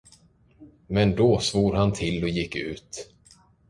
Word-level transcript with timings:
Men 0.87 1.15
då 1.15 1.39
svor 1.39 1.73
han 1.73 1.93
till 1.93 2.23
och 2.23 2.29
gick 2.29 2.55
ut. 2.55 3.09